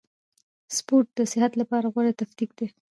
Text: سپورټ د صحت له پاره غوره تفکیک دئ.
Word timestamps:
سپورټ 0.75 1.07
د 1.17 1.19
صحت 1.31 1.51
له 1.57 1.65
پاره 1.69 1.87
غوره 1.93 2.11
تفکیک 2.21 2.51
دئ. 2.59 2.67